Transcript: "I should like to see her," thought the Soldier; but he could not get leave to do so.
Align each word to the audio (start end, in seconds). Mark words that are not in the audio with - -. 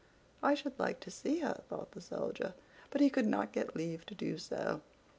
"I 0.41 0.55
should 0.55 0.79
like 0.79 0.99
to 1.01 1.11
see 1.11 1.41
her," 1.41 1.61
thought 1.69 1.91
the 1.91 2.01
Soldier; 2.01 2.55
but 2.89 3.01
he 3.01 3.11
could 3.11 3.27
not 3.27 3.51
get 3.53 3.75
leave 3.75 4.03
to 4.07 4.15
do 4.15 4.39
so. 4.39 4.81